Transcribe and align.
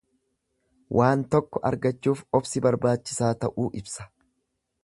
Waan 0.99 1.25
tokko 1.35 1.61
argachuuf 1.71 2.25
obsi 2.39 2.65
barbaachisaa 2.69 3.33
ta'uu 3.45 3.71
ibsa. 3.83 4.13